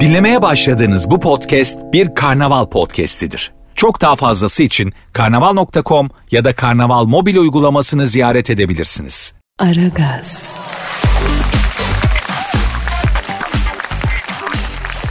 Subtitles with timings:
[0.00, 3.52] Dinlemeye başladığınız bu podcast bir karnaval podcastidir.
[3.74, 9.34] Çok daha fazlası için karnaval.com ya da karnaval mobil uygulamasını ziyaret edebilirsiniz.
[9.58, 10.54] Aragaz,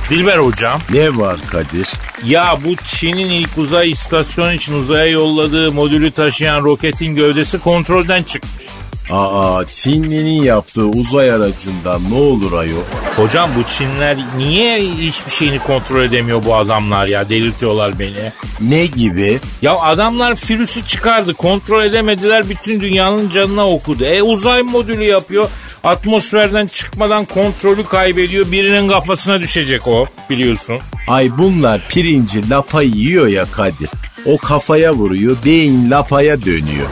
[0.10, 0.82] Dilber hocam.
[0.94, 1.88] Ne var Kadir?
[2.26, 8.63] Ya bu Çin'in ilk uzay istasyonu için uzaya yolladığı modülü taşıyan roketin gövdesi kontrolden çıkmış.
[9.10, 12.82] Aa Çinli'nin yaptığı uzay aracından ne olur ayol?
[13.16, 18.32] Hocam bu Çinler niye hiçbir şeyini kontrol edemiyor bu adamlar ya delirtiyorlar beni.
[18.62, 19.40] Ne gibi?
[19.62, 24.06] Ya adamlar virüsü çıkardı kontrol edemediler bütün dünyanın canına okudu.
[24.06, 25.50] E uzay modülü yapıyor
[25.84, 30.80] atmosferden çıkmadan kontrolü kaybediyor birinin kafasına düşecek o biliyorsun.
[31.08, 33.90] Ay bunlar pirinci lapa yiyor ya Kadir.
[34.26, 36.88] O kafaya vuruyor beyin lapaya dönüyor.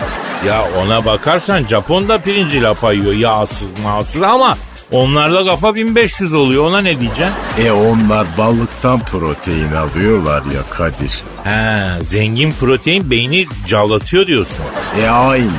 [0.48, 4.58] Ya ona bakarsan Japon da pirinci lapa yiyor yağsız mağsız ama
[4.92, 7.36] onlarda kafa 1500 oluyor ona ne diyeceksin?
[7.66, 11.24] E onlar balıktan protein alıyorlar ya Kadir.
[11.44, 14.66] He zengin protein beyni cavlatıyor diyorsun.
[15.02, 15.52] E aynı.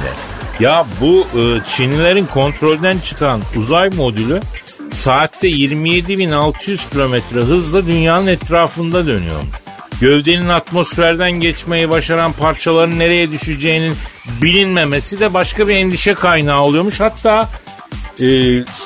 [0.61, 1.43] Ya bu e,
[1.77, 4.41] Çinlilerin kontrolden çıkan uzay modülü
[4.95, 9.49] saatte 27.600 kilometre hızla dünyanın etrafında dönüyormuş.
[10.01, 13.95] Gövdenin atmosferden geçmeyi başaran parçaların nereye düşeceğinin
[14.43, 17.01] bilinmemesi de başka bir endişe kaynağı oluyormuş.
[17.01, 17.49] Hatta
[18.21, 18.27] e,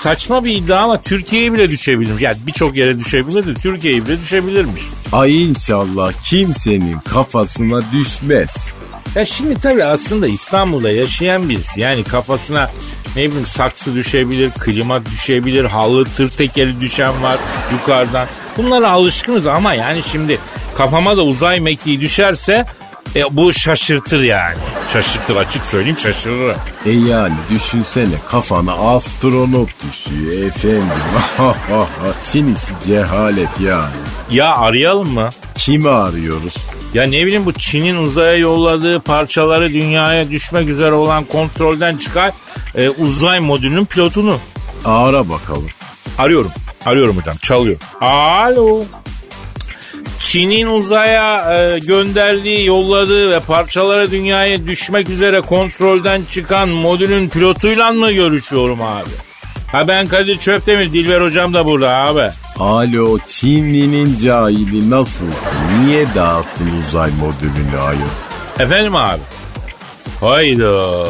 [0.02, 2.20] saçma bir iddia ama Türkiye'ye bile düşebilir.
[2.20, 4.82] Yani birçok yere düşebilir de Türkiye'ye bile düşebilirmiş.
[5.12, 8.68] Ay inşallah kimsenin kafasına düşmez.
[9.14, 12.70] Ya şimdi tabii aslında İstanbul'da yaşayan birisi yani kafasına
[13.16, 17.38] ne bileyim saksı düşebilir, klima düşebilir, halı tır tekeri düşen var
[17.72, 18.28] yukarıdan.
[18.56, 20.38] Bunlara alışkınız ama yani şimdi
[20.76, 22.66] kafama da uzay mekiği düşerse
[23.16, 24.56] e, bu şaşırtır yani.
[24.92, 26.54] Şaşırtır açık söyleyeyim şaşırır.
[26.86, 30.88] E yani düşünsene kafana astronot düşüyor efendim.
[32.32, 33.94] Çinisi cehalet yani.
[34.30, 35.28] Ya arayalım mı?
[35.54, 36.54] Kimi arıyoruz?
[36.94, 42.32] Ya ne bileyim bu Çin'in uzaya yolladığı parçaları dünyaya düşmek üzere olan kontrolden çıkar
[42.74, 44.38] e, uzay modülünün pilotunu.
[44.84, 45.66] Ara bakalım.
[46.18, 46.50] Arıyorum.
[46.86, 47.36] Arıyorum hocam.
[47.36, 47.76] Çalıyor.
[48.00, 48.82] Alo.
[50.20, 58.12] Çin'in uzaya e, gönderdiği, yolladığı ve parçaları dünyaya düşmek üzere kontrolden çıkan modülün pilotuyla mı
[58.12, 59.10] görüşüyorum abi?
[59.72, 62.30] Ha ben Kadir Çöptemir, Dilber hocam da burada abi.
[62.58, 65.56] Alo Çinli'nin cahili nasılsın?
[65.80, 68.08] Niye dağıttın uzay modülünü ayol?
[68.58, 69.20] Efendim abi?
[70.20, 71.06] Hayda.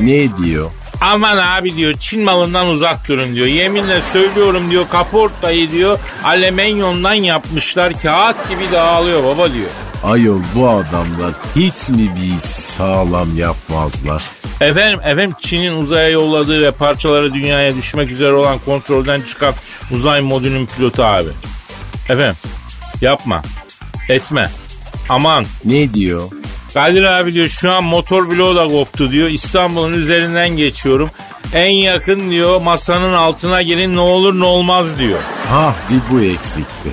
[0.00, 0.70] Ne diyor?
[1.04, 3.46] Aman abi diyor Çin malından uzak durun diyor.
[3.46, 9.70] Yeminle söylüyorum diyor kaportayı diyor alemenyondan yapmışlar kağıt gibi dağılıyor baba diyor.
[10.04, 14.22] Ayol bu adamlar hiç mi bir sağlam yapmazlar?
[14.60, 19.54] Efendim, efendim Çin'in uzaya yolladığı ve parçaları dünyaya düşmek üzere olan kontrolden çıkan
[19.90, 21.28] uzay modülünün pilotu abi.
[22.08, 22.36] Efendim
[23.00, 23.42] yapma
[24.08, 24.50] etme
[25.08, 26.30] aman Ne diyor?
[26.74, 29.28] Kadir abi diyor şu an motor bloğu da koptu diyor.
[29.28, 31.10] İstanbul'un üzerinden geçiyorum.
[31.54, 35.18] En yakın diyor masanın altına gelin ne olur ne olmaz diyor.
[35.50, 36.88] Ha bir bu eksikti.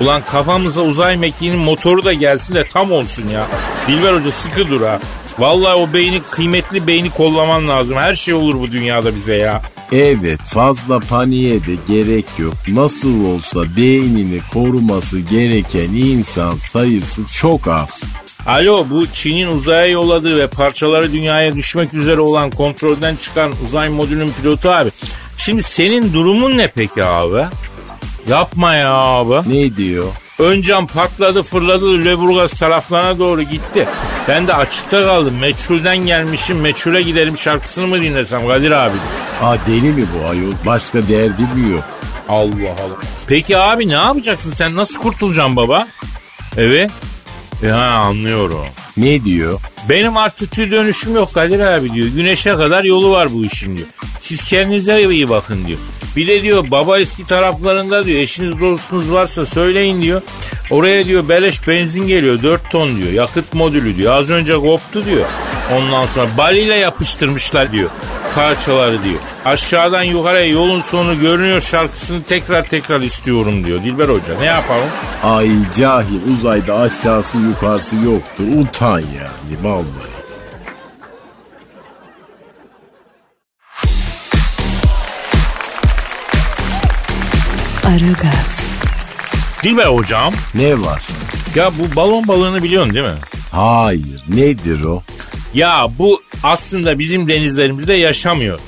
[0.00, 3.46] Ulan kafamıza uzay mekiğinin motoru da gelsin de tam olsun ya.
[3.88, 5.00] Dilber Hoca sıkı dur ha.
[5.38, 7.96] Vallahi o beyni kıymetli beyni kollaman lazım.
[7.96, 9.62] Her şey olur bu dünyada bize ya.
[9.92, 12.54] Evet fazla paniğe de gerek yok.
[12.68, 18.02] Nasıl olsa beynini koruması gereken insan sayısı çok az.
[18.46, 24.32] Alo bu Çin'in uzaya yolladığı ve parçaları dünyaya düşmek üzere olan kontrolden çıkan uzay modülünün
[24.42, 24.90] pilotu abi.
[25.38, 27.44] Şimdi senin durumun ne peki abi?
[28.28, 29.48] Yapma ya abi.
[29.54, 30.04] Ne diyor?
[30.38, 33.86] Ön cam patladı fırladı Lüleburgaz taraflarına doğru gitti.
[34.28, 35.34] Ben de açıkta kaldım.
[35.40, 38.96] Meçhulden gelmişim meçhule giderim şarkısını mı dinlesem Kadir abi?
[39.42, 40.52] Aa deli mi bu ayol?
[40.66, 41.84] Başka derdi mi yok?
[42.28, 42.96] Allah Allah.
[43.26, 44.76] Peki abi ne yapacaksın sen?
[44.76, 45.86] Nasıl kurtulacaksın baba?
[46.56, 46.90] Evet.
[47.70, 48.66] Ha anlıyorum.
[48.96, 49.60] Ne diyor?
[49.88, 52.08] Benim artık dönüşüm yok Kadir abi diyor.
[52.08, 53.88] Güneşe kadar yolu var bu işin diyor.
[54.20, 55.78] Siz kendinize iyi bakın diyor.
[56.16, 60.22] Bir de diyor baba eski taraflarında diyor eşiniz dostunuz varsa söyleyin diyor.
[60.70, 63.12] Oraya diyor beleş benzin geliyor 4 ton diyor.
[63.12, 64.14] Yakıt modülü diyor.
[64.14, 65.26] Az önce koptu diyor.
[65.72, 67.90] Ondan sonra baliyle yapıştırmışlar diyor.
[68.34, 69.20] Parçaları diyor.
[69.44, 73.82] Aşağıdan yukarıya yolun sonu görünüyor şarkısını tekrar tekrar istiyorum diyor.
[73.84, 74.88] Dilber Hoca ne yapalım?
[75.24, 78.44] Ay cahil uzayda aşağısı yukarısı yoktur.
[78.60, 80.12] Utan yani vallahi.
[87.84, 88.60] Aragaz,
[89.62, 91.02] Dilber Hocam Ne var?
[91.54, 93.14] ya bu balon balığını biliyorsun değil mi?
[93.52, 95.02] Hayır nedir o?
[95.54, 98.60] Ya bu aslında bizim denizlerimizde yaşamıyor.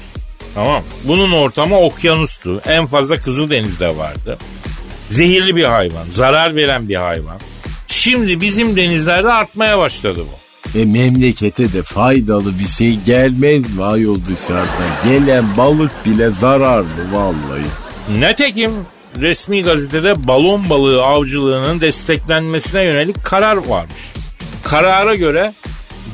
[0.55, 0.83] Tamam.
[1.05, 2.63] Bunun ortamı okyanustu.
[2.67, 4.39] En fazla Kızıldeniz'de vardı.
[5.11, 6.07] Zehirli bir hayvan.
[6.11, 7.41] Zarar veren bir hayvan.
[7.89, 10.45] Şimdi bizim denizlerde artmaya başladı bu.
[10.79, 14.91] E memlekete de faydalı bir şey gelmez mi ayol dışarıdan?
[15.05, 17.65] Gelen balık bile zararlı vallahi.
[18.19, 18.71] Netekim
[19.21, 24.03] resmi gazetede balon balığı avcılığının desteklenmesine yönelik karar varmış.
[24.65, 25.53] Karara göre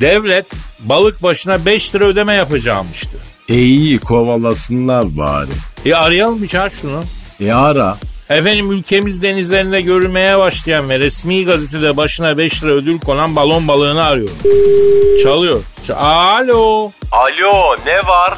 [0.01, 0.45] devlet
[0.79, 3.17] balık başına 5 lira ödeme yapacağımıştı.
[3.49, 5.49] E iyi kovalasınlar bari.
[5.85, 7.03] E arayalım bir çağır şunu.
[7.41, 7.97] E ara.
[8.29, 14.03] Efendim ülkemiz denizlerinde görülmeye başlayan ve resmi gazetede başına 5 lira ödül konan balon balığını
[14.05, 14.35] arıyorum.
[15.23, 15.61] Çalıyor.
[15.87, 16.91] Ç- Alo.
[17.11, 18.37] Alo ne var?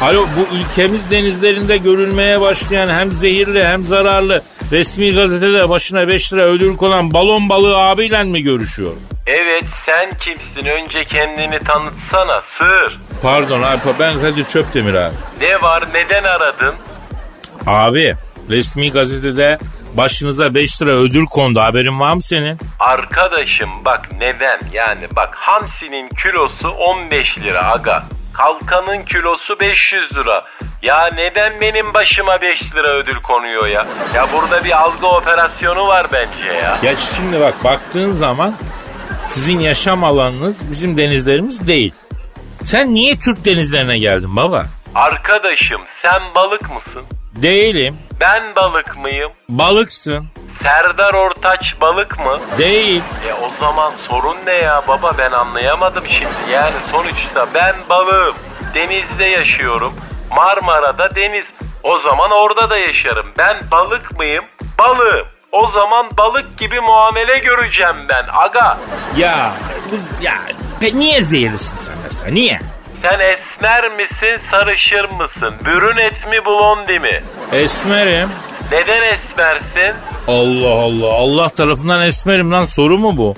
[0.00, 4.42] Alo bu ülkemiz denizlerinde görülmeye başlayan hem zehirli hem zararlı
[4.72, 8.98] resmi gazetede başına 5 lira ödül konan balon balığı abiyle mi görüşüyorum?
[9.60, 10.66] Evet sen kimsin?
[10.66, 12.98] Önce kendini tanıtsana sır.
[13.22, 15.14] Pardon abi ben Kadir Çöptemir abi.
[15.40, 16.74] Ne var neden aradın?
[17.66, 18.14] Abi
[18.50, 19.58] resmi gazetede
[19.94, 22.58] başınıza 5 lira ödül kondu haberin var mı senin?
[22.80, 24.60] Arkadaşım bak neden?
[24.72, 28.02] Yani bak hamsinin kilosu 15 lira aga.
[28.32, 30.44] Kalkanın kilosu 500 lira.
[30.82, 33.86] Ya neden benim başıma 5 lira ödül konuyor ya?
[34.14, 36.78] Ya burada bir algı operasyonu var bence ya.
[36.82, 38.54] Ya şimdi bak baktığın zaman
[39.30, 41.94] sizin yaşam alanınız bizim denizlerimiz değil.
[42.64, 44.64] Sen niye Türk denizlerine geldin baba?
[44.94, 47.02] Arkadaşım sen balık mısın?
[47.34, 47.96] Değilim.
[48.20, 49.30] Ben balık mıyım?
[49.48, 50.26] Balıksın.
[50.62, 52.38] Serdar Ortaç balık mı?
[52.58, 53.02] Değil.
[53.28, 56.52] E o zaman sorun ne ya baba ben anlayamadım şimdi.
[56.52, 58.34] Yani sonuçta ben balığım.
[58.74, 59.92] Denizde yaşıyorum.
[60.36, 61.46] Marmara'da deniz.
[61.82, 63.26] O zaman orada da yaşarım.
[63.38, 64.44] Ben balık mıyım?
[64.78, 65.26] Balığım.
[65.52, 68.78] O zaman balık gibi muamele göreceğim ben aga.
[69.16, 69.52] Ya
[69.92, 70.34] bu ya
[70.80, 72.30] pe, niye zehirlisin sen mesela?
[72.30, 72.60] Niye?
[73.02, 75.54] Sen esmer misin sarışır mısın?
[75.66, 77.22] Brünet mi blondi mi?
[77.52, 78.28] Esmerim.
[78.72, 79.94] Neden esmersin?
[80.28, 81.12] Allah Allah.
[81.14, 83.36] Allah tarafından esmerim lan soru mu bu?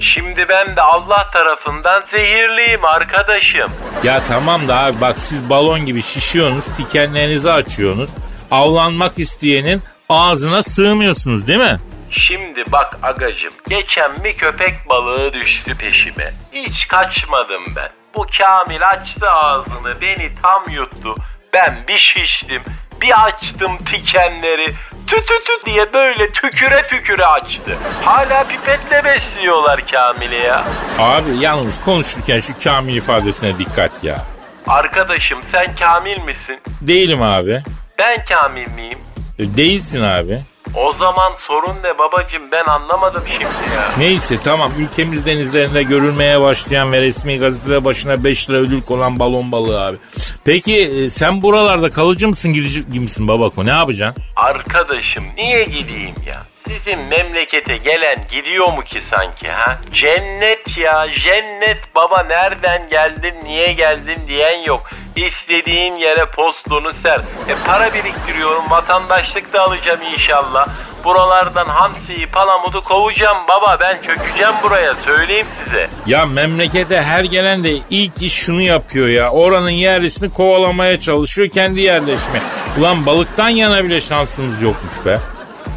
[0.00, 3.70] Şimdi ben de Allah tarafından zehirliyim arkadaşım.
[4.04, 8.10] Ya tamam da abi bak siz balon gibi şişiyorsunuz, tikenlerinizi açıyorsunuz.
[8.50, 11.78] Avlanmak isteyenin ağzına sığmıyorsunuz değil mi?
[12.10, 16.34] Şimdi bak agacım geçen bir köpek balığı düştü peşime.
[16.52, 17.88] Hiç kaçmadım ben.
[18.14, 21.14] Bu Kamil açtı ağzını beni tam yuttu.
[21.52, 22.62] Ben bir şiştim.
[23.00, 24.66] Bir açtım tikenleri.
[25.06, 27.76] Tü tü tü diye böyle tüküre tüküre açtı.
[28.04, 30.64] Hala pipetle besliyorlar Kamil'i ya.
[30.98, 34.24] Abi yalnız konuşurken şu Kamil ifadesine dikkat ya.
[34.66, 36.60] Arkadaşım sen Kamil misin?
[36.80, 37.62] Değilim abi.
[37.98, 38.98] Ben Kamil miyim?
[39.38, 40.40] E, değilsin abi.
[40.74, 43.90] O zaman sorun ne babacım ben anlamadım şimdi ya.
[43.98, 49.52] Neyse tamam ülkemiz denizlerinde görülmeye başlayan ve resmi gazetede başına 5 lira ödül konan balon
[49.52, 49.96] balığı abi.
[50.44, 54.22] Peki e, sen buralarda kalıcı mısın gidici misin babako ne yapacaksın?
[54.36, 56.42] Arkadaşım niye gideyim ya?
[56.68, 59.78] Sizin memlekete gelen gidiyor mu ki sanki ha?
[59.92, 64.90] Cennet ya cennet baba nereden geldin niye geldin diyen yok.
[65.16, 67.18] İstediğin yere postunu ser.
[67.48, 70.68] E para biriktiriyorum vatandaşlık da alacağım inşallah.
[71.04, 75.90] Buralardan hamsiyi palamudu kovacağım baba ben çökeceğim buraya söyleyeyim size.
[76.06, 79.30] Ya memlekete her gelen de ilk iş şunu yapıyor ya.
[79.30, 82.42] Oranın yerlisini kovalamaya çalışıyor kendi yerleşme.
[82.78, 85.18] Ulan balıktan yana bile şansımız yokmuş be.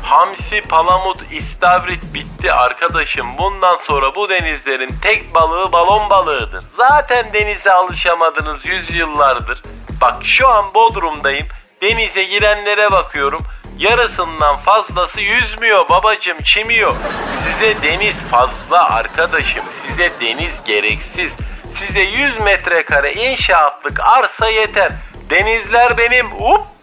[0.10, 3.28] Hamsi, palamut, istavrit bitti arkadaşım.
[3.38, 6.66] Bundan sonra bu denizlerin tek balığı balon balığıdır.
[6.78, 9.64] Zaten denize alışamadınız yüzyıllardır.
[10.02, 11.48] Bak şu an Bodrum'dayım.
[11.82, 13.42] Denize girenlere bakıyorum.
[13.78, 16.96] Yarısından fazlası yüzmüyor babacım çimiyor.
[17.44, 19.64] Size deniz fazla arkadaşım.
[19.88, 21.32] Size deniz gereksiz.
[21.76, 24.92] Size 100 metrekare inşaatlık arsa yeter.
[25.30, 26.32] Denizler benim.
[26.32, 26.79] Up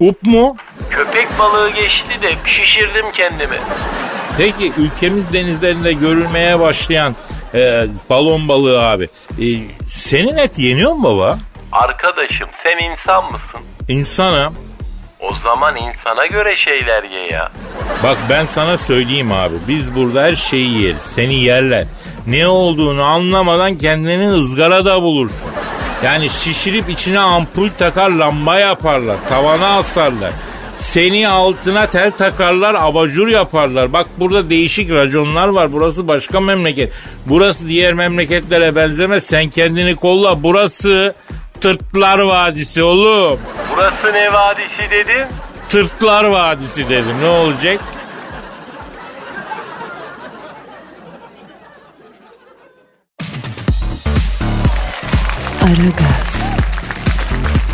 [0.00, 0.56] Up mu?
[0.90, 3.56] Köpek balığı geçti de şişirdim kendimi.
[4.38, 7.16] Peki ülkemiz denizlerinde görülmeye başlayan
[7.54, 9.04] e, balon balığı abi.
[9.40, 9.46] E,
[9.86, 11.38] senin et yeniyor mu baba?
[11.72, 13.60] Arkadaşım sen insan mısın?
[13.88, 14.54] İnsanım.
[15.20, 17.52] O zaman insana göre şeyler ye ya.
[18.02, 19.54] Bak ben sana söyleyeyim abi.
[19.68, 21.02] Biz burada her şeyi yeriz.
[21.02, 21.84] Seni yerler.
[22.26, 25.50] Ne olduğunu anlamadan kendini ızgarada bulursun.
[26.04, 29.16] Yani şişirip içine ampul takar lamba yaparlar.
[29.28, 30.32] Tavana asarlar.
[30.76, 33.92] Seni altına tel takarlar, abajur yaparlar.
[33.92, 35.72] Bak burada değişik raconlar var.
[35.72, 36.92] Burası başka memleket.
[37.26, 39.24] Burası diğer memleketlere benzemez.
[39.26, 40.42] Sen kendini kolla.
[40.42, 41.14] Burası
[41.60, 43.40] Tırtlar Vadisi oğlum.
[43.76, 45.28] Burası ne vadisi dedim?
[45.68, 47.20] Tırtlar Vadisi dedim.
[47.22, 47.80] Ne olacak?
[55.64, 56.36] Aragaz,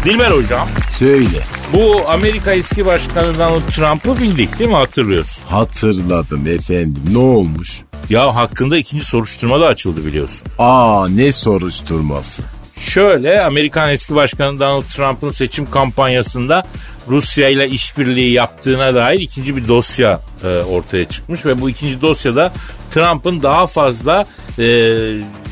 [0.04, 1.42] Dilber hocam Söyle.
[1.72, 5.42] bu Amerika eski başkanı Donald Trump'ı bildik değil mi hatırlıyorsun?
[5.48, 7.02] Hatırladım efendim.
[7.12, 7.80] Ne olmuş?
[8.10, 10.42] Ya hakkında ikinci soruşturma da açıldı biliyorsun.
[10.58, 12.42] Aa ne soruşturması?
[12.78, 16.62] Şöyle Amerikan eski başkanı Donald Trump'ın seçim kampanyasında
[17.08, 22.52] Rusya ile işbirliği yaptığına dair ikinci bir dosya e, ortaya çıkmış ve bu ikinci dosyada
[22.90, 24.24] Trump'ın daha fazla
[24.58, 24.66] e,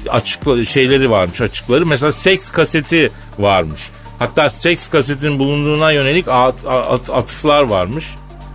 [0.09, 1.87] açıkla şeyleri varmış açıkları.
[1.87, 3.81] Mesela seks kaseti varmış.
[4.19, 8.05] Hatta seks kasetin bulunduğuna yönelik at, at- atıflar varmış.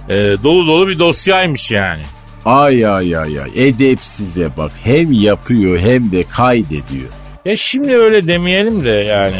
[0.09, 2.01] E, dolu dolu bir dosyaymış yani.
[2.45, 7.09] Ay ay ay ay edepsize bak hem yapıyor hem de kaydediyor.
[7.49, 9.35] Ya şimdi öyle demeyelim de yani.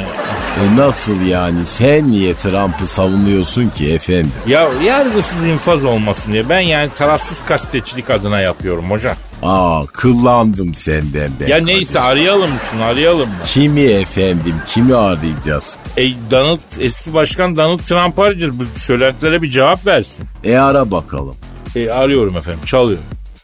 [0.60, 4.32] E nasıl yani sen niye Trump'ı savunuyorsun ki efendim?
[4.48, 9.16] Ya yargısız infaz olmasın diye ben yani tarafsız gazetecilik adına yapıyorum hocam.
[9.44, 11.48] Aa kıllandım senden ben.
[11.48, 13.36] Ya neyse arayalım şunu arayalım mı?
[13.46, 15.78] Kimi efendim kimi arayacağız?
[15.98, 18.60] E Donald eski başkan Donald Trump arayacağız.
[18.60, 20.26] Bu söylentilere bir cevap versin.
[20.44, 21.36] E ara bakalım.
[21.76, 23.00] E, arıyorum efendim çalıyor.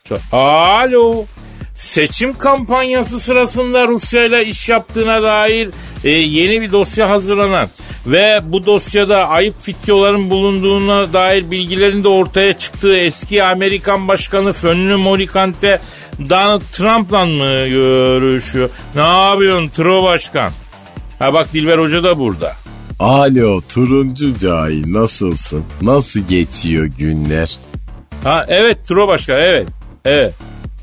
[0.10, 1.26] Çal- Alo.
[1.76, 5.70] Seçim kampanyası sırasında Rusya ile iş yaptığına dair
[6.04, 7.70] e, yeni bir dosya hazırlanan
[8.06, 14.96] ve bu dosyada ayıp videoların bulunduğuna dair bilgilerin de ortaya çıktığı eski Amerikan Başkanı Fönlü
[14.96, 15.80] Morikante
[16.30, 18.70] Donald Trump'la mı görüşüyor?
[18.96, 20.52] Ne yapıyorsun Tro Başkan?
[21.20, 22.54] Ha bak Dilber Hoca da burada.
[23.00, 25.64] Alo turuncu cahil nasılsın?
[25.82, 27.58] Nasıl geçiyor günler?
[28.24, 29.68] Ha evet Tro Başkan evet.
[30.06, 30.34] Evet.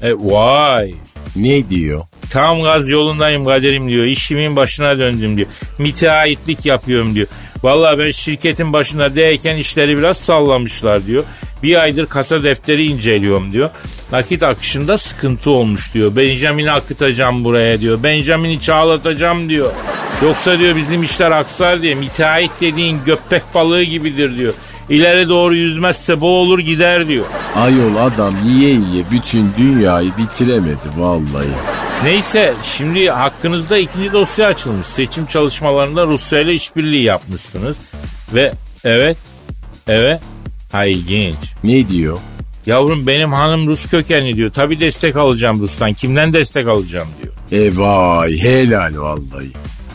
[0.03, 0.95] E, vay.
[1.37, 2.03] Ne diyor?
[2.31, 4.05] Tam gaz yolundayım kaderim diyor.
[4.05, 5.49] İşimin başına döndüm diyor.
[5.79, 7.27] Müteahhitlik yapıyorum diyor.
[7.63, 11.25] Vallahi ben şirketin başında değilken işleri biraz sallamışlar diyor.
[11.63, 13.71] Bir aydır kasa defteri inceliyorum diyor.
[14.13, 16.17] Nakit akışında sıkıntı olmuş diyor.
[16.17, 18.03] Benjamin'i akıtacağım buraya diyor.
[18.03, 19.73] Benjamin'i çağlatacağım diyor.
[20.23, 21.95] Yoksa diyor bizim işler aksar diye.
[21.95, 24.53] Müteahhit dediğin göppek balığı gibidir diyor.
[24.89, 27.27] İleri doğru yüzmezse boğulur gider diyor.
[27.57, 31.49] Ayol adam yiye yiye bütün dünyayı bitiremedi vallahi.
[32.05, 34.87] Neyse şimdi hakkınızda ikinci dosya açılmış.
[34.87, 37.77] Seçim çalışmalarında Rusya ile işbirliği yapmışsınız.
[38.35, 38.53] Ve
[38.85, 39.17] evet,
[39.89, 40.21] evet,
[40.73, 41.37] ha ilginç.
[41.65, 42.19] Ne diyor?
[42.67, 44.51] Yavrum benim hanım Rus kökenli diyor.
[44.51, 45.93] Tabi destek alacağım Rus'tan.
[45.93, 47.63] Kimden destek alacağım diyor.
[47.65, 49.51] E vay helal vallahi.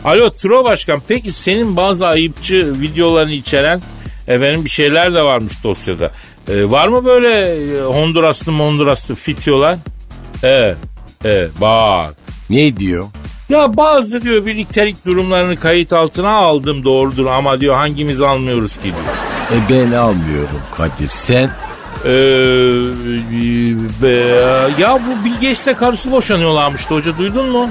[0.05, 3.81] Alo Tro Başkan peki senin bazı ayıpçı videolarını içeren
[4.27, 6.11] efendim bir şeyler de varmış dosyada.
[6.47, 7.29] Ee, var mı böyle
[7.77, 9.77] e, Honduraslı Honduraslı videolar?
[10.43, 10.77] Evet,
[11.25, 12.13] evet bak.
[12.49, 13.05] Ne diyor?
[13.49, 18.95] Ya bazı diyor birliktelik durumlarını kayıt altına aldım doğrudur ama diyor hangimiz almıyoruz ki diyor.
[19.51, 21.49] E ben almıyorum Kadir sen?
[22.05, 22.09] Ee,
[24.01, 27.69] be- ya bu Bill Gates'le karısı boşanıyorlarmıştı hoca duydun mu?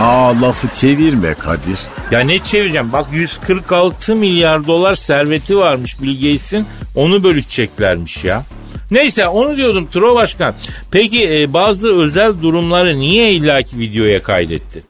[0.00, 1.78] Aa lafı çevirme Kadir.
[2.10, 8.42] Ya ne çevireceğim bak 146 milyar dolar serveti varmış Bill Gates'in onu bölüşeceklermiş ya.
[8.90, 10.54] Neyse onu diyordum Tro Başkan.
[10.90, 14.82] Peki e, bazı özel durumları niye illaki videoya kaydetti?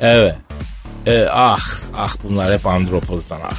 [0.00, 0.36] Evet.
[1.06, 1.58] E, ah
[1.96, 3.56] ah bunlar hep andropozdan ah.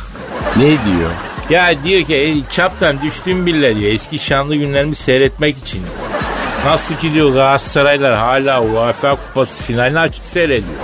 [0.57, 1.11] Ne diyor?
[1.49, 5.81] Ya diyor ki e, çaptan düştüm bile diyor eski şanlı günlerimi seyretmek için.
[6.65, 10.75] Nasıl ki diyor Galatasaraylar hala UEFA kupası finalini açıp seyrediyor.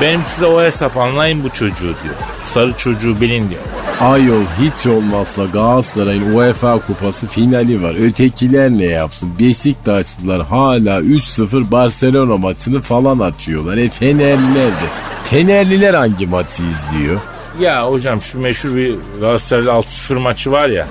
[0.00, 2.14] Benimkisi de o hesap anlayın bu çocuğu diyor.
[2.44, 3.60] Sarı çocuğu bilin diyor.
[4.00, 7.94] Ayol hiç olmazsa Galatasaray'ın UEFA kupası finali var.
[8.08, 9.32] Ötekiler ne yapsın?
[9.38, 13.76] Beşiktaşlılar hala 3-0 Barcelona maçını falan açıyorlar.
[13.76, 14.86] E Fenerliler de.
[15.24, 17.20] Fenerliler hangi maçı izliyor?
[17.60, 20.86] Ya hocam şu meşhur bir Galatasaray'da 6-0 maçı var ya.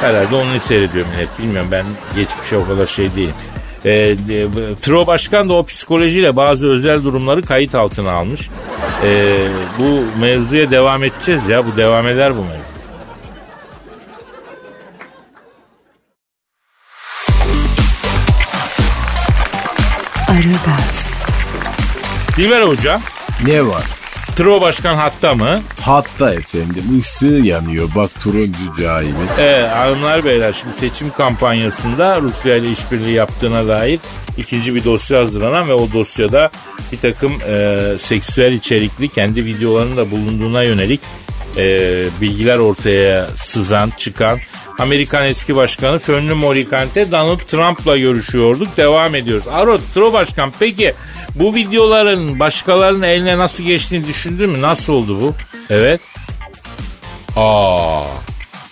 [0.00, 1.38] Herhalde onu seyrediyor millet.
[1.38, 1.86] Bilmiyorum ben
[2.16, 3.34] geçmişe o kadar şey değilim.
[3.84, 4.16] E, e,
[4.82, 8.48] Tro Başkan da o psikolojiyle bazı özel durumları kayıt altına almış.
[9.04, 9.38] E,
[9.78, 11.66] bu mevzuya devam edeceğiz ya.
[11.66, 12.72] Bu devam eder bu mevzu.
[20.28, 21.06] Aragaz,
[22.36, 23.00] Dilber Hoca,
[23.46, 24.01] Ne var?
[24.36, 25.60] Tro Başkan hatta mı?
[25.80, 29.14] Hatta efendim ışığı yanıyor bak turuncu cahili.
[29.38, 34.00] Evet hanımlar beyler şimdi seçim kampanyasında Rusya ile işbirliği yaptığına dair
[34.36, 36.50] ikinci bir dosya hazırlanan ve o dosyada
[36.92, 41.00] bir takım e, seksüel içerikli kendi videolarının da bulunduğuna yönelik
[41.56, 44.38] e, bilgiler ortaya sızan, çıkan
[44.78, 48.76] Amerikan eski başkanı Fönlü Morikante Donald Trump'la görüşüyorduk.
[48.76, 49.48] Devam ediyoruz.
[49.48, 50.94] Aro, Tro Başkan peki
[51.34, 54.62] bu videoların başkalarının eline nasıl geçtiğini düşündün mü?
[54.62, 55.34] Nasıl oldu bu?
[55.70, 56.00] Evet.
[57.36, 58.02] Aa.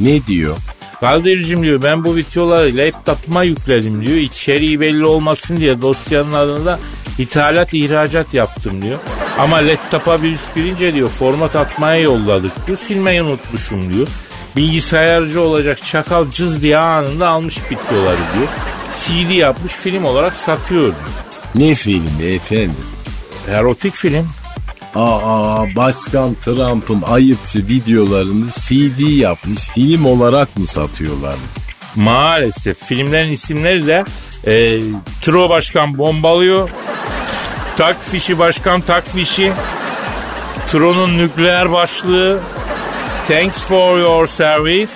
[0.00, 0.56] Ne diyor?
[1.00, 4.16] Kadir'cim diyor ben bu videoları laptopuma yükledim diyor.
[4.16, 6.78] İçeriği belli olmasın diye dosyanın adında
[7.18, 8.98] ithalat ihracat yaptım diyor.
[9.38, 12.78] Ama laptopa bir üst girince diyor format atmaya yolladık diyor.
[12.78, 14.08] Silmeyi unutmuşum diyor.
[14.56, 18.48] Bilgisayarcı olacak çakal cız diye anında almış videoları diyor.
[18.96, 20.94] CD yapmış film olarak satıyor diyor.
[21.54, 22.84] Ne filmi efendim?
[23.50, 24.28] Erotik film.
[24.94, 31.34] Aa Başkan Trump'ın ayıpçı videolarını CD yapmış film olarak mı satıyorlar?
[31.96, 34.04] Maalesef filmlerin isimleri de
[34.46, 34.80] e,
[35.22, 36.70] Tro Başkan bombalıyor.
[37.76, 39.52] Tak fişi başkan tak fişi.
[40.68, 42.40] Tro'nun nükleer başlığı.
[43.30, 44.92] Thanks for your service.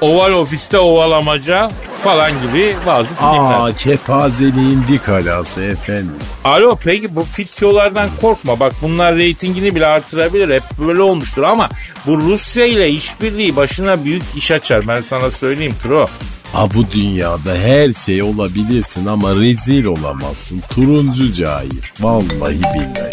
[0.00, 1.70] Oval ofiste ovalamaca
[2.02, 3.60] falan gibi bazı filmler.
[3.60, 6.12] Aa kepazeliğin dik alası efendim.
[6.44, 8.60] Alo peki bu fityolardan korkma.
[8.60, 10.54] Bak bunlar reytingini bile artırabilir.
[10.54, 11.68] Hep böyle olmuştur ama
[12.06, 14.88] bu Rusya ile işbirliği başına büyük iş açar.
[14.88, 16.06] Ben sana söyleyeyim Tro.
[16.52, 20.62] Ha bu dünyada her şey olabilirsin ama rezil olamazsın.
[20.74, 21.82] Turuncu cahil.
[22.00, 23.10] Vallahi billahi.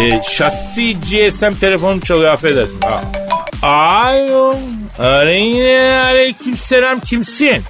[0.00, 2.80] E, şahsi GSM telefonum çalıyor affedersin.
[2.80, 3.25] Ha.
[3.62, 4.54] Alo.
[4.98, 7.62] Aleyne aleyküm selam kimsin?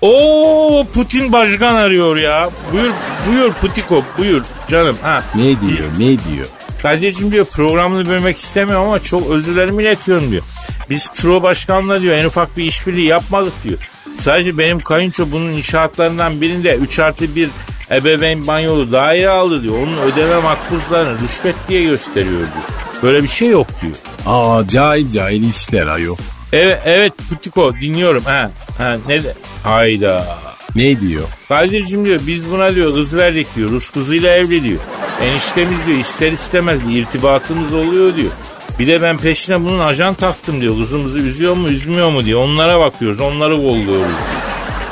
[0.00, 2.50] Oo Putin başkan arıyor ya.
[2.72, 2.92] Buyur
[3.28, 4.96] buyur Putiko buyur canım.
[5.02, 5.22] Ha.
[5.34, 6.46] Ne diyor ne diyor?
[6.82, 10.42] Kadir'cim diyor programını bölmek istemiyorum ama çok özür dilerim iletiyorum diyor.
[10.90, 13.78] Biz Tro Başkan'la diyor en ufak bir işbirliği yapmadık diyor.
[14.20, 17.48] Sadece benim kayınço bunun inşaatlarından birinde 3 artı 1
[17.90, 19.78] ebeveyn banyolu daire aldı diyor.
[19.78, 22.91] Onun ödeme makbuzlarını rüşvet diye gösteriyor diyor.
[23.02, 23.94] Böyle bir şey yok diyor.
[24.26, 26.16] Aa cahil cahil işler ayol.
[26.52, 28.24] Evet, evet Putiko dinliyorum.
[28.24, 29.34] Ha, ha ne de?
[29.62, 30.38] Hayda.
[30.76, 31.24] Ne diyor?
[31.48, 33.70] Kadir'cim diyor biz buna diyor kız verdik diyor.
[33.70, 34.80] Rus kızıyla evli diyor.
[35.22, 38.30] Eniştemiz diyor ister istemez bir irtibatımız oluyor diyor.
[38.78, 40.76] Bir de ben peşine bunun ajan taktım diyor.
[40.76, 42.40] Kızımızı üzüyor mu üzmüyor mu diyor.
[42.44, 44.42] Onlara bakıyoruz onları kolluyoruz diyor.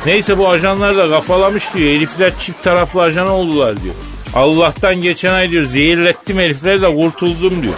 [0.07, 1.95] Neyse bu ajanlar da kafalamış diyor.
[1.95, 3.95] Herifler çift taraflı ajan oldular diyor.
[4.35, 7.75] Allah'tan geçen ay diyor zehirlettim herifleri de kurtuldum diyor.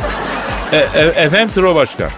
[0.72, 2.10] E, e, efendim Tro Başkan.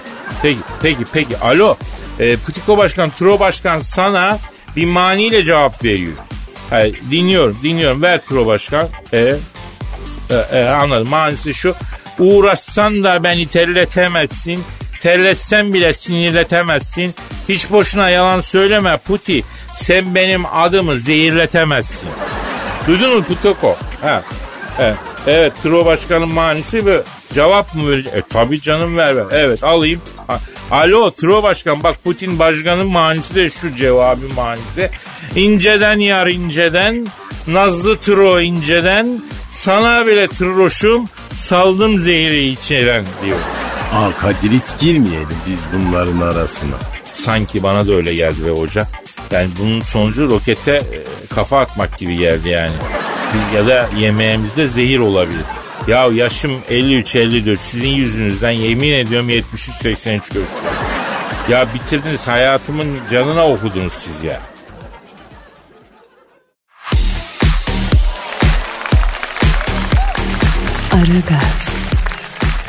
[0.43, 1.76] Peki peki peki alo.
[2.21, 4.38] E, Putiko Başkan Tro Başkan sana
[4.76, 6.12] bir maniyle cevap veriyor.
[6.71, 8.89] Ha, dinliyorum dinliyorum ver Tro Başkan.
[9.13, 9.35] E,
[10.30, 11.75] e, e, anladım manisi şu.
[12.19, 14.65] Uğraşsan da beni terletemezsin.
[15.00, 17.15] Terletsen bile sinirletemezsin.
[17.49, 19.43] Hiç boşuna yalan söyleme Puti.
[19.75, 22.08] Sen benim adımı zehirletemezsin.
[22.86, 23.76] Duydun mu Putoko?
[24.02, 24.23] Ha.
[24.80, 27.02] Evet, evet Tro Başkan'ın manisi bu.
[27.34, 28.12] Cevap mı verecek?
[28.14, 29.25] E tabi canım ver ver.
[29.30, 30.00] Evet alayım.
[30.26, 34.90] Ha, Alo Tro Başkan bak Putin Başkan'ın manisi de şu cevabı manisi.
[35.36, 37.06] İnceden yar inceden,
[37.47, 43.38] nazlı Tro inceden, sana bile troşum saldım zehri içeren diyor.
[43.94, 46.76] Aa Kadir hiç girmeyelim biz bunların arasına.
[47.12, 48.86] Sanki bana da öyle geldi be hoca.
[49.30, 50.84] Yani bunun sonucu rokete e,
[51.34, 52.75] kafa atmak gibi geldi yani.
[53.54, 55.45] Ya da yemeğimizde zehir olabilir.
[55.89, 60.45] Ya yaşım 53-54 sizin yüzünüzden yemin ediyorum 73-83 gösteriyor.
[61.49, 64.41] Ya bitirdiniz hayatımın canına okudunuz siz ya.
[70.93, 71.69] Aragaz,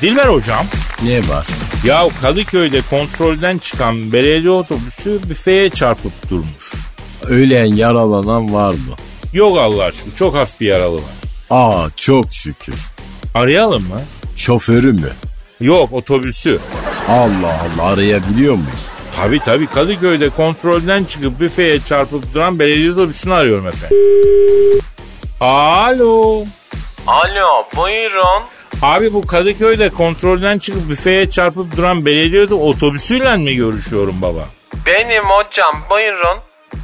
[0.06, 0.65] Dilber hocam.
[1.04, 1.48] Ne var?
[1.86, 6.74] Ya Kadıköy'de kontrolden çıkan belediye otobüsü büfeye çarpıp durmuş.
[7.24, 8.96] Ölen yaralanan var mı?
[9.34, 11.04] Yok Allah aşkına çok hafif bir yaralı var.
[11.50, 12.76] Aa çok şükür.
[13.36, 14.02] Arayalım mı?
[14.38, 15.10] Şoförü mü?
[15.62, 16.60] Yok otobüsü.
[17.10, 18.86] Allah Allah arayabiliyor muyuz?
[19.15, 23.98] Tabi tabi Kadıköy'de kontrolden çıkıp büfeye çarpıp duran belediye otobüsünü arıyorum efendim.
[25.41, 26.44] Alo.
[27.08, 28.55] Alo buyurun.
[28.82, 34.46] Abi bu Kadıköy'de kontrolden çıkıp büfeye çarpıp duran belediye otobüsüyle mi görüşüyorum baba?
[34.86, 36.38] Benim hocam buyurun.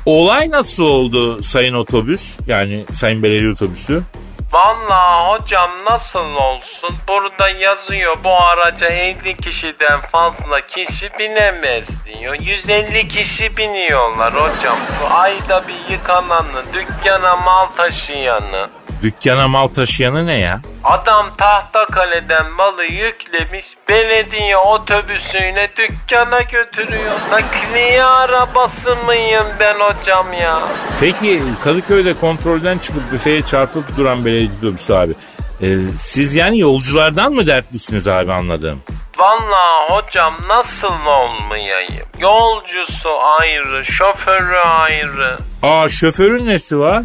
[0.05, 2.39] Olay nasıl oldu sayın otobüs?
[2.47, 4.03] Yani sayın belediye otobüsü?
[4.51, 12.35] Vallahi hocam nasıl olsun burada yazıyor bu araca 50 kişiden fazla kişi binemez diyor.
[12.39, 14.77] 150 kişi biniyorlar hocam.
[15.01, 18.69] Bu ayda bir yıkananı, dükkana mal taşıyanı.
[19.03, 20.61] Dükkana mal taşıyanı ne ya?
[20.83, 27.11] Adam Tahtakale'den malı yüklemiş belediye otobüsüyle dükkana götürüyor.
[27.31, 30.59] Nakliye arabası mıyım ben hocam ya?
[30.99, 35.13] Peki Kadıköy'de kontrolden çıkıp büfeye çarpıp duran belediye otobüsü abi.
[35.61, 38.83] Ee, siz yani yolculardan mı dertlisiniz abi anladım.
[39.17, 42.05] Vallahi hocam nasıl olmayayım?
[42.19, 45.37] Yolcusu ayrı, şoförü ayrı.
[45.63, 47.03] Aa şoförün nesi var?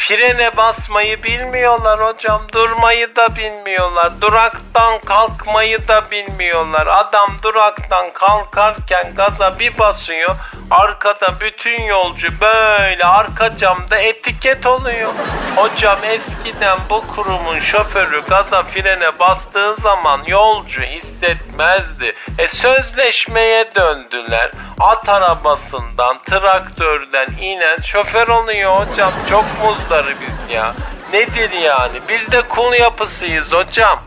[0.00, 2.42] Frene basmayı bilmiyorlar hocam.
[2.52, 4.20] Durmayı da bilmiyorlar.
[4.20, 6.86] Duraktan kalkmayı da bilmiyorlar.
[6.86, 10.36] Adam duraktan kalkarken gaza bir basıyor.
[10.70, 15.10] Arkada bütün yolcu böyle arka camda etiket oluyor.
[15.56, 22.14] Hocam eskiden bu kurumun şoförü gaza frene bastığı zaman yolcu hissetmezdi.
[22.38, 24.50] E sözleşmeye döndüler.
[24.80, 29.12] At arabasından, traktörden inen şoför oluyor hocam.
[29.30, 29.44] Çok
[29.90, 30.74] muzdaribiz ya.
[31.12, 31.98] Nedir yani?
[32.08, 33.98] Biz de kul yapısıyız hocam.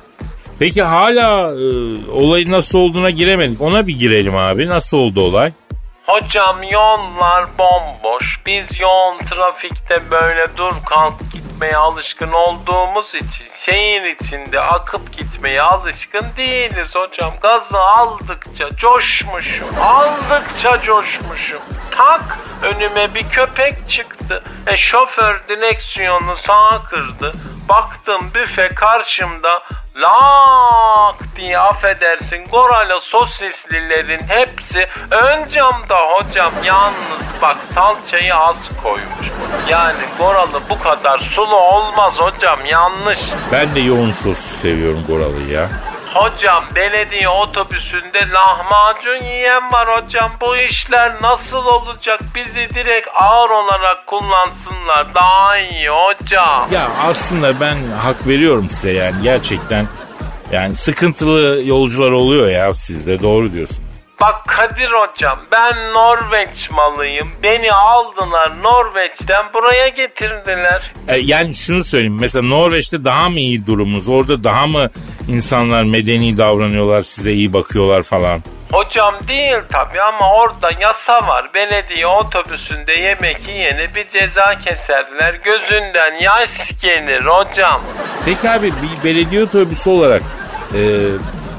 [0.60, 1.66] Peki hala e,
[2.12, 3.62] olayın nasıl olduğuna giremedik.
[3.62, 4.68] Ona bir girelim abi.
[4.68, 5.52] Nasıl oldu olay?
[6.06, 8.40] Hocam yollar bomboş.
[8.46, 16.26] Biz yoğun trafikte böyle dur kalk gitmeye alışkın olduğumuz için şehir içinde akıp gitmeye alışkın
[16.38, 17.32] değiliz hocam.
[17.42, 19.68] Gazı aldıkça coşmuşum.
[19.82, 21.62] Aldıkça coşmuşum.
[21.92, 24.44] Tak önüme bir köpek çıktı.
[24.68, 27.34] E şoför direksiyonu sağa kırdı.
[27.70, 29.64] Baktım büfe karşımda
[29.96, 39.28] lak diye affedersin Goralo sosislilerin hepsi ön camda hocam yalnız bak salçayı az koymuş.
[39.70, 43.20] Yani Goralı bu kadar sulu olmaz hocam yanlış.
[43.52, 45.70] Ben de yoğun sos seviyorum Goralı'yı ya.
[46.14, 50.32] Hocam belediye otobüsünde lahmacun yiyen var hocam.
[50.42, 52.20] Bu işler nasıl olacak?
[52.36, 55.16] Bizi direkt ağır olarak kullansınlar.
[55.16, 56.68] Daha iyi hocam.
[56.72, 59.88] Ya aslında ben hak veriyorum size yani gerçekten.
[60.52, 63.83] Yani sıkıntılı yolcular oluyor ya sizde doğru diyorsun.
[64.24, 67.32] Bak Kadir hocam ben Norveç malıyım.
[67.44, 70.94] Beni aldılar Norveç'ten buraya getirdiler.
[71.08, 74.10] E, yani şunu söyleyeyim mesela Norveç'te daha mı iyi durumumuz?
[74.10, 74.90] Orada daha mı
[75.28, 78.44] insanlar medeni davranıyorlar size iyi bakıyorlar falan?
[78.72, 81.54] Hocam değil tabi ama orada yasa var.
[81.54, 85.34] Belediye otobüsünde yemek yiyene bir ceza keserler.
[85.34, 87.82] Gözünden yaş gelir hocam.
[88.26, 90.22] Peki abi bir belediye otobüsü olarak
[90.74, 90.82] e,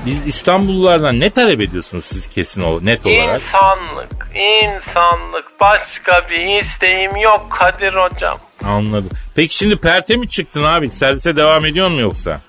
[0.06, 3.40] biz İstanbullulardan ne talep ediyorsunuz siz kesin ol net olarak?
[3.40, 5.60] İnsanlık, insanlık.
[5.60, 8.38] Başka bir isteğim yok Kadir hocam.
[8.64, 9.10] Anladım.
[9.34, 10.90] Peki şimdi perte mi çıktın abi?
[10.90, 12.40] Servise devam ediyor mu yoksa?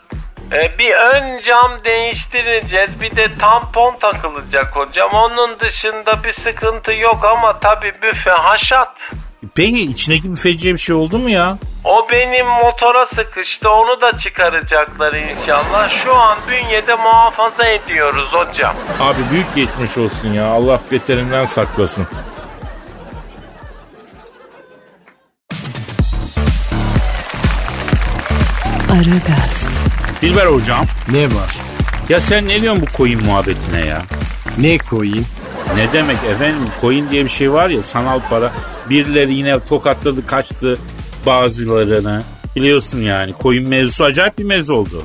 [0.52, 3.02] Ee, bir ön cam değiştireceğiz.
[3.02, 5.10] Bir de tampon takılacak hocam.
[5.14, 9.12] Onun dışında bir sıkıntı yok ama tabii büfe haşat.
[9.56, 11.58] Peki içindeki büfeciye bir şey oldu mu ya?
[11.84, 13.70] O benim motora sıkıştı.
[13.70, 16.04] Onu da çıkaracaklar inşallah.
[16.04, 18.76] Şu an bünyede muhafaza ediyoruz hocam.
[19.00, 20.46] Abi büyük geçmiş olsun ya.
[20.48, 22.08] Allah beterinden saklasın.
[28.92, 29.68] Aragaz,
[30.22, 30.86] Dilber hocam.
[31.12, 31.58] Ne var?
[32.10, 34.02] Ya sen ne diyorsun bu coin muhabbetine ya?
[34.58, 35.26] Ne koyayım?
[35.76, 38.52] Ne demek efendim coin diye bir şey var ya sanal para.
[38.90, 40.78] Birileri yine tokatladı kaçtı
[41.26, 42.24] bazılarını.
[42.56, 45.04] Biliyorsun yani coin mevzusu acayip bir mevzu oldu.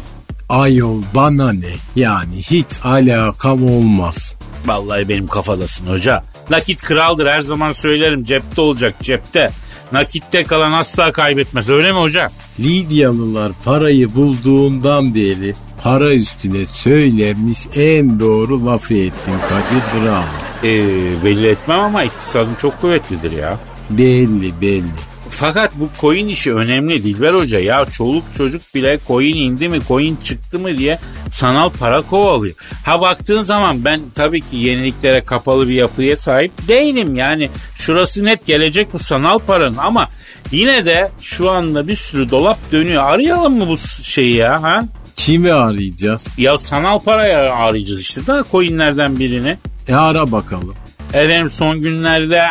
[0.48, 1.72] Ayol bana ne?
[1.96, 4.36] Yani hiç alakam olmaz.
[4.66, 6.22] Vallahi benim kafadasın hoca.
[6.50, 9.50] Nakit kraldır her zaman söylerim cepte olacak cepte.
[9.92, 12.30] Nakitte kalan asla kaybetmez öyle mi hoca?
[12.60, 20.49] Lidyalılar parayı bulduğundan beri para üstüne söylenmiş en doğru lafı ettin Kadir bravo.
[20.64, 23.58] Ee, belli etmem ama iktisadım çok kuvvetlidir ya.
[23.90, 25.10] Belli belli.
[25.30, 27.58] Fakat bu coin işi önemli Dilber Hoca.
[27.58, 30.98] Ya çoluk çocuk bile coin indi mi coin çıktı mı diye
[31.30, 32.54] sanal para kovalıyor.
[32.84, 37.14] Ha baktığın zaman ben tabii ki yeniliklere kapalı bir yapıya sahip değilim.
[37.14, 40.08] Yani şurası net gelecek bu sanal paranın ama
[40.52, 43.02] yine de şu anda bir sürü dolap dönüyor.
[43.04, 44.84] Arayalım mı bu şeyi ya ha?
[45.16, 46.28] Kimi arayacağız?
[46.38, 49.58] Ya sanal paraya arayacağız işte daha coinlerden birini.
[49.90, 50.74] E ara bakalım.
[51.14, 52.42] Efendim son günlerde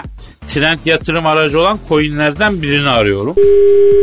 [0.47, 3.35] trend yatırım aracı olan coinlerden birini arıyorum.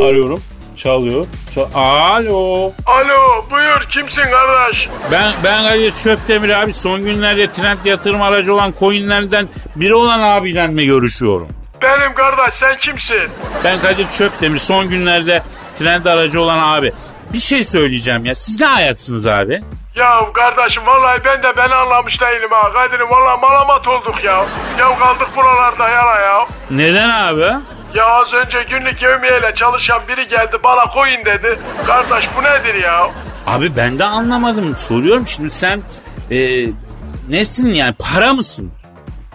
[0.02, 0.40] Arıyorum.
[0.76, 1.24] Çalıyor.
[1.54, 2.72] Çal- Alo.
[2.86, 4.88] Alo buyur kimsin kardeş?
[5.12, 10.66] Ben ben Kadir Çöptemir abi son günlerde trend yatırım aracı olan coinlerden biri olan abiyle
[10.66, 11.48] mi görüşüyorum?
[11.82, 13.28] Benim kardeş sen kimsin?
[13.64, 15.42] Ben Kadir Çöptemir son günlerde
[15.78, 16.92] trend aracı olan abi.
[17.32, 18.34] Bir şey söyleyeceğim ya.
[18.34, 19.62] Siz ne ayaksınız abi?
[19.96, 22.72] Ya kardeşim vallahi ben de beni anlamış değilim ha.
[22.72, 24.44] Kadir'im vallahi malamat olduk ya.
[24.78, 26.46] Ya kaldık buralarda yara ya.
[26.70, 27.62] Neden abi?
[27.94, 31.58] Ya az önce günlük yevmiyeyle çalışan biri geldi bana koyun dedi.
[31.86, 33.10] Kardeş bu nedir ya?
[33.46, 34.76] Abi ben de anlamadım.
[34.76, 35.82] Soruyorum şimdi sen
[36.30, 36.66] e,
[37.28, 38.72] nesin yani para mısın?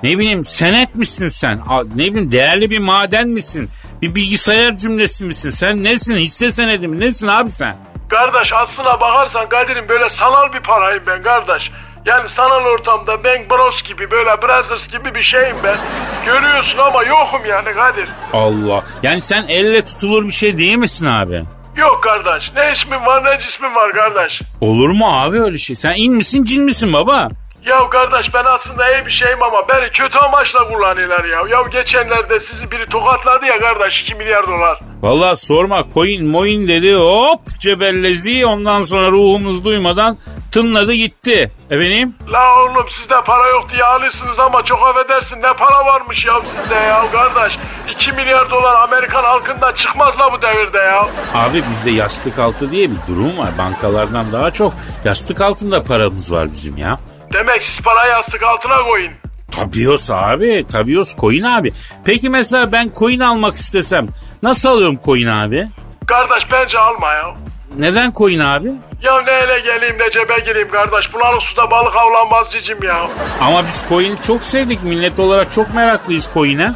[0.03, 1.59] Ne bileyim senet misin sen?
[1.95, 3.69] Ne bileyim değerli bir maden misin?
[4.01, 5.49] Bir bilgisayar cümlesi misin?
[5.49, 6.15] Sen nesin?
[6.15, 6.99] Hisse senedi mi?
[6.99, 7.75] Nesin abi sen?
[8.09, 11.71] Kardeş aslına bakarsan Kadir'im böyle sanal bir parayım ben kardeş.
[12.05, 15.77] Yani sanal ortamda Bang Bros gibi böyle Brothers gibi bir şeyim ben.
[16.25, 18.09] Görüyorsun ama yokum yani Kadir.
[18.33, 18.83] Allah.
[19.03, 21.43] Yani sen elle tutulur bir şey değil misin abi?
[21.77, 22.51] Yok kardeş.
[22.55, 24.41] Ne ismin var ne cismin var kardeş.
[24.61, 25.75] Olur mu abi öyle şey?
[25.75, 27.29] Sen in misin cin misin baba?
[27.65, 31.39] Ya kardeş ben aslında iyi bir şeyim ama beni kötü amaçla kullanıyorlar ya.
[31.49, 34.79] Ya geçenlerde sizi biri tokatladı ya kardeş 2 milyar dolar.
[35.01, 40.17] Vallahi sorma coin moin dedi hop cebellezi ondan sonra ruhumuz duymadan
[40.51, 41.51] tınladı gitti.
[41.69, 42.15] Efendim?
[42.31, 46.75] La oğlum sizde para yok diye alıyorsunuz ama çok affedersin ne para varmış ya sizde
[46.75, 47.57] ya kardeş.
[47.91, 51.07] 2 milyar dolar Amerikan halkından çıkmaz la bu devirde ya.
[51.33, 53.49] Abi bizde yastık altı diye bir durum var.
[53.57, 54.73] Bankalardan daha çok
[55.05, 56.99] yastık altında paramız var bizim ya.
[57.33, 59.11] Demek siz parayı yastık altına koyun.
[59.51, 60.65] Tabios abi.
[60.71, 61.71] Tabios coin abi.
[62.05, 64.07] Peki mesela ben coin almak istesem
[64.43, 65.67] nasıl alıyorum coin abi?
[66.07, 67.35] Kardeş bence alma ya.
[67.77, 68.71] Neden coin abi?
[69.01, 71.13] Ya ne ele geleyim ne cebe gireyim kardeş.
[71.13, 73.07] Bulanık suda balık avlanmaz cicim ya.
[73.41, 74.83] Ama biz coin'i çok sevdik.
[74.83, 76.71] Millet olarak çok meraklıyız coin'e.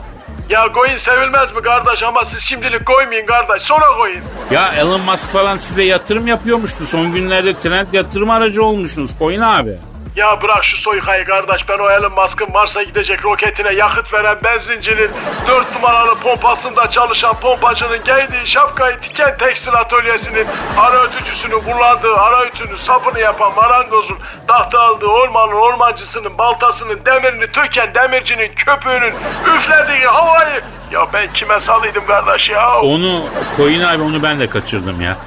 [0.49, 4.21] Ya koyun sevilmez mi kardeş ama siz şimdilik koymayın kardeş sonra koyun.
[4.51, 6.85] Ya Elon Musk falan size yatırım yapıyormuştu.
[6.85, 9.77] Son günlerde trend yatırım aracı olmuşsunuz coin abi.
[10.15, 15.09] Ya bırak şu soykayı kardeş ben o Elon Musk'ın Mars'a gidecek roketine yakıt veren benzincinin
[15.47, 20.47] dört numaralı pompasında çalışan pompacının giydiği şapkayı tiken tekstil atölyesinin
[20.77, 27.93] ara ötücüsünü kullandığı ara ütünü sapını yapan marangozun tahta aldığı ormanın ormancısının baltasının demirini töken
[27.93, 29.13] demircinin köpüğünün
[29.55, 32.81] üflediği havayı ya ben kime salıydım kardeş ya?
[32.81, 33.21] Onu
[33.57, 35.17] coin abi onu ben de kaçırdım ya.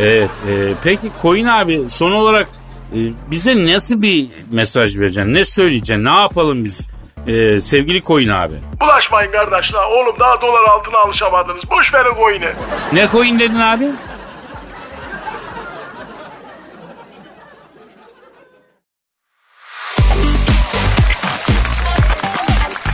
[0.00, 0.52] Evet e,
[0.84, 2.48] peki coin abi son olarak
[2.92, 2.98] e,
[3.30, 5.34] bize nasıl bir mesaj vereceksin?
[5.34, 6.04] Ne söyleyeceksin?
[6.04, 6.86] Ne yapalım biz?
[7.26, 8.54] E, sevgili coin abi.
[8.80, 12.48] Bulaşmayın kardeş la oğlum daha dolar altına alışamadınız boş verin coin'i.
[12.92, 13.84] Ne coin dedin abi?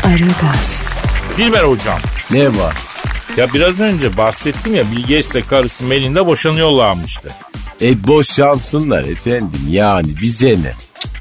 [0.05, 0.83] Aragaz,
[1.37, 1.98] Dilber hocam.
[2.31, 2.74] Ne var?
[3.37, 7.28] Ya biraz önce bahsettim ya Bill Gates'le karısı Melinda boşanıyorlarmıştı.
[7.83, 10.73] E boşansınlar efendim yani bize ne?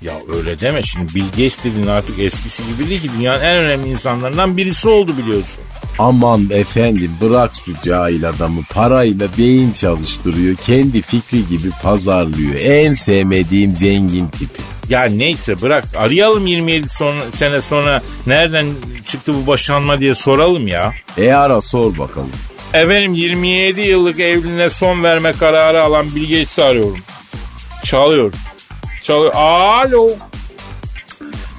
[0.02, 3.90] Ya öyle deme şimdi Bill Gates dediğin artık eskisi gibi değil ki dünyanın en önemli
[3.90, 5.64] insanlarından birisi oldu biliyorsun.
[6.00, 10.56] Aman efendim bırak şu cahil adamı parayla beyin çalıştırıyor.
[10.56, 12.56] Kendi fikri gibi pazarlıyor.
[12.60, 14.62] En sevmediğim zengin tipi.
[14.90, 18.68] Ya neyse bırak arayalım 27 sonra, sene sonra nereden
[19.06, 20.94] çıktı bu boşanma diye soralım ya.
[21.18, 22.32] E ara sor bakalım.
[22.74, 27.00] Efendim 27 yıllık evliliğine son verme kararı alan Bill Gates'i arıyorum.
[27.84, 28.34] Çalıyor.
[29.04, 29.34] Çalıyor.
[29.34, 30.10] Alo.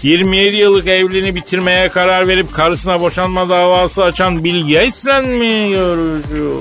[0.03, 6.61] 27 yıllık evliliğini bitirmeye karar verip karısına boşanma davası açan Bill Gates'le mi görüşüyor?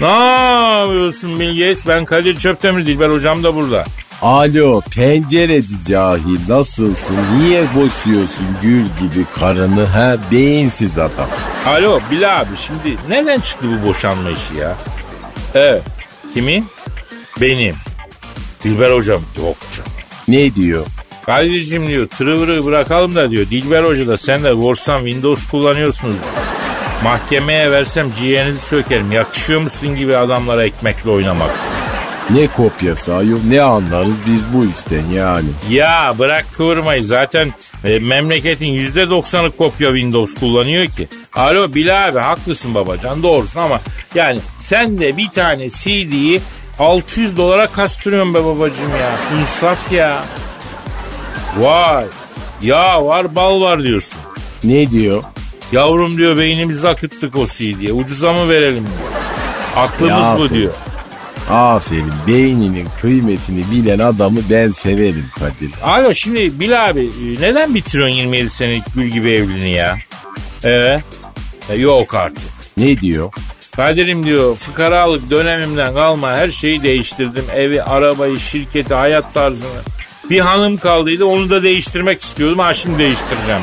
[0.00, 1.76] Ne yapıyorsun Bill?
[1.88, 3.84] Ben Kadir Çöptemir Dilber hocam da burada.
[4.22, 7.16] Alo pencereci cahil nasılsın?
[7.38, 11.28] Niye boşuyorsun gül gibi karını ha beyinsiz adam?
[11.66, 14.76] Alo Bill abi şimdi nereden çıktı bu boşanma işi ya?
[15.54, 15.82] Evet.
[16.34, 16.66] Kimin?
[17.40, 17.74] Benim.
[18.64, 19.20] Dilber hocam.
[19.38, 19.90] Yok canım.
[20.28, 20.86] Ne diyor?
[21.26, 23.46] Kadir'cim diyor tırıvırı bırakalım da diyor.
[23.50, 26.16] Dilber hoca da sen de Warsan Windows kullanıyorsunuz.
[27.04, 29.12] Mahkemeye versem ciğerinizi sökerim.
[29.12, 31.50] Yakışıyor musun gibi adamlara ekmekle oynamak.
[32.30, 35.48] Ne kopyası ayol ne anlarız biz bu işten yani.
[35.70, 37.52] Ya bırak kıvırmayı zaten
[37.84, 41.08] e, memleketin %90'ı kopya Windows kullanıyor ki.
[41.34, 43.80] Alo Bilal abi haklısın babacan doğrusun ama
[44.14, 46.40] yani sen de bir tane CD'yi
[46.78, 49.40] 600 dolara kastırıyorsun be babacım ya.
[49.40, 50.24] İnsaf ya.
[51.58, 52.04] Vay.
[52.62, 54.18] Ya var bal var diyorsun.
[54.64, 55.22] Ne diyor?
[55.72, 57.92] Yavrum diyor beynimizi akıttık o CD'ye.
[57.92, 59.10] Ucuza mı verelim diyor.
[59.76, 60.72] Aklımız Ya bu diyor.
[61.50, 65.70] Aferin beyninin kıymetini bilen adamı ben severim Kadir.
[65.82, 69.98] Alo şimdi Bil abi e, neden bitiriyorsun 27 senelik gül gibi evliliğini ya?
[70.62, 71.00] Evet.
[71.70, 72.50] E, yok artık.
[72.76, 73.32] Ne diyor?
[73.76, 77.44] Kadir'im diyor fıkaralık dönemimden kalma her şeyi değiştirdim.
[77.54, 79.80] Evi, arabayı, şirketi, hayat tarzını.
[80.30, 82.58] Bir hanım kaldıydı onu da değiştirmek istiyordum.
[82.58, 83.62] Ha şimdi değiştireceğim.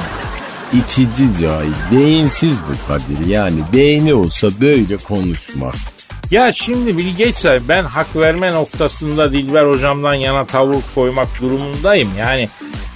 [0.74, 3.28] İtici cahil, beyinsiz bu Kadir.
[3.28, 5.90] Yani beyni olsa böyle konuşmaz.
[6.32, 12.10] Ya şimdi Gates'e ben hak verme noktasında Dilber hocamdan yana tavır koymak durumundayım.
[12.20, 12.50] Yani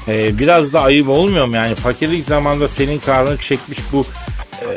[0.08, 1.56] e, biraz da ayıp olmuyor mu?
[1.56, 4.06] Yani fakirlik zamanda senin karnını çekmiş bu...
[4.62, 4.67] E,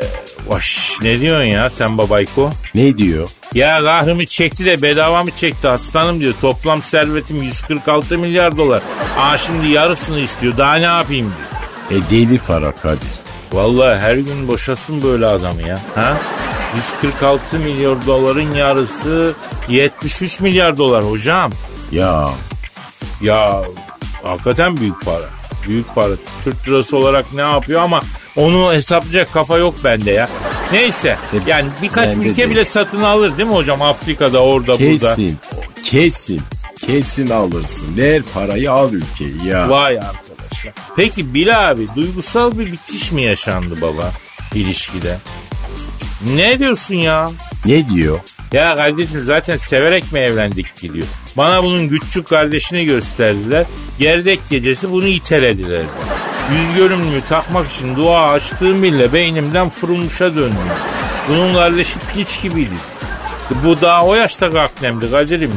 [0.47, 2.49] vaş, ne diyorsun ya sen babayko?
[2.75, 3.29] Ne diyor?
[3.53, 6.33] Ya kahrımı çekti de bedava mı çekti aslanım diyor.
[6.41, 8.81] Toplam servetim 146 milyar dolar.
[9.17, 11.33] Aa şimdi yarısını istiyor daha ne yapayım
[11.89, 12.01] diyor.
[12.01, 13.09] E deli para Kadir.
[13.53, 15.79] Vallahi her gün boşasın böyle adamı ya.
[15.95, 16.17] Ha?
[16.75, 19.33] 146 milyar doların yarısı
[19.69, 21.51] 73 milyar dolar hocam.
[21.91, 22.29] Ya
[23.21, 23.61] Ya
[24.23, 25.29] hakikaten büyük para.
[25.67, 26.13] Büyük para.
[26.43, 28.01] Türk lirası olarak ne yapıyor ama
[28.35, 30.29] onu hesaplayacak kafa yok bende ya.
[30.71, 32.49] Neyse yani birkaç bende ülke de.
[32.49, 33.81] bile satın alır değil mi hocam?
[33.81, 35.15] Afrika'da orada burada.
[35.15, 35.37] Kesin.
[35.83, 36.41] Kesin.
[36.85, 37.97] Kesin alırsın.
[37.97, 39.69] Ver parayı al ülkeyi ya.
[39.69, 40.73] Vay arkadaşlar.
[40.95, 44.11] Peki Bil abi duygusal bir bitiş mi yaşandı baba
[44.55, 45.17] ilişkide?
[46.35, 47.29] Ne diyorsun ya?
[47.65, 48.19] Ne diyor?
[48.51, 51.07] Ya kardeşim zaten severek mi evlendik gidiyor.
[51.37, 53.65] Bana bunun küçük kardeşini gösterdiler.
[53.99, 55.81] Gerdek gecesi bunu itelediler.
[56.51, 60.55] Yüz görümlüğü takmak için dua açtığım bile beynimden fırılmışa döndü.
[61.29, 62.75] Bunun kardeşi piç gibiydi.
[63.63, 65.51] Bu daha o yaşta kaknemdi Kadir'im.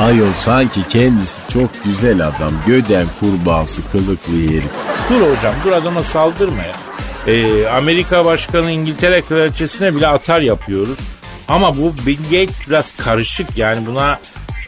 [0.00, 2.52] Ayol sanki kendisi çok güzel adam.
[2.66, 4.70] Göden kurbağası kılıklı herif.
[5.10, 6.85] Dur hocam dur adama saldırma ya.
[7.26, 10.98] Ee, Amerika Başkanı İngiltere Kraliçesine bile atar yapıyoruz.
[11.48, 14.18] Ama bu Bill Gates biraz karışık yani buna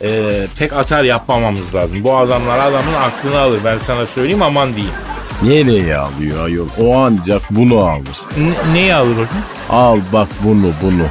[0.03, 2.05] e, pek atar yapmamamız lazım.
[2.05, 4.94] Bu adamlar adamın aklını alır ben sana söyleyeyim aman diyeyim.
[5.42, 6.66] Nereye alıyor ayol?
[6.83, 8.21] O ancak bunu alır.
[8.38, 9.42] N- neyi alır hocam?
[9.71, 11.05] Al bak bunu bunu.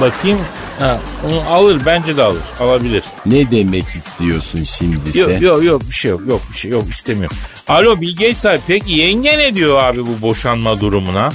[0.00, 0.38] Bakayım.
[0.78, 2.42] Ha, onu alır bence de alır.
[2.60, 3.04] Alabilir.
[3.26, 5.20] Ne demek istiyorsun şimdi sen?
[5.20, 6.20] Yok yok yok bir şey yok.
[6.28, 7.36] Yok bir şey yok istemiyorum.
[7.68, 11.32] Alo Bill Gates abi peki yenge ne diyor abi bu boşanma durumuna?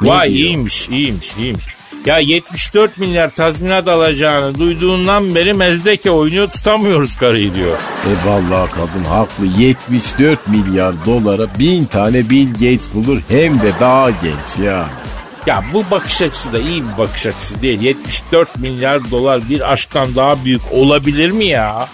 [0.00, 0.38] Ne Vay diyor?
[0.38, 1.64] iyiymiş iyiymiş iyiymiş.
[2.06, 7.76] Ya 74 milyar tazminat alacağını duyduğundan beri mezdeke oynuyor tutamıyoruz karıyı diyor.
[7.78, 9.46] E vallahi kadın haklı.
[9.58, 14.90] 74 milyar dolara bin tane Bill Gates bulur hem de daha genç ya.
[15.46, 17.80] Ya bu bakış açısı da iyi bir bakış açısı değil.
[17.80, 21.88] 74 milyar dolar bir aşktan daha büyük olabilir mi ya?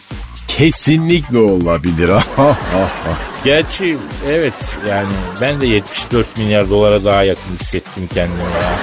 [0.48, 2.10] Kesinlikle olabilir.
[3.44, 8.78] Gerçi evet yani ben de 74 milyar dolara daha yakın hissettim kendimi ya.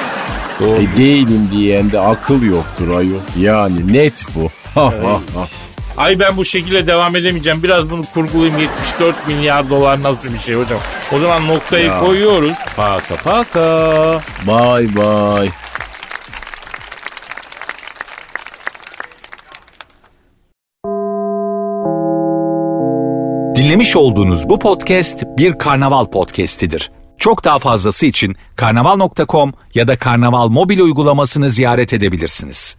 [0.59, 0.81] Doğru.
[0.81, 3.19] e değilim diyen de akıl yoktur ayol.
[3.39, 4.49] Yani net bu.
[5.97, 7.63] Ay ben bu şekilde devam edemeyeceğim.
[7.63, 10.79] Biraz bunu kurgulayayım 74 milyar dolar nasıl bir şey hocam.
[11.15, 11.99] O zaman noktayı Ya.
[11.99, 12.53] koyuyoruz.
[12.75, 14.19] Paka paka.
[14.47, 15.49] Bye bye.
[23.55, 26.91] Dinlemiş olduğunuz bu podcast bir karnaval podcastidir.
[27.17, 32.77] Çok daha fazlası için karnaval.com ya da karnaval mobil uygulamasını ziyaret edebilirsiniz.